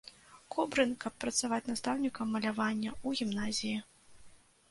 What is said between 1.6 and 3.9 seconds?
настаўнікам малявання ў гімназіі.